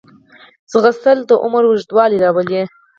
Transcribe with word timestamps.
ځغاسته 0.71 1.11
د 1.29 1.31
عمر 1.43 1.63
اوږدوالی 1.67 2.17
راولي 2.23 2.61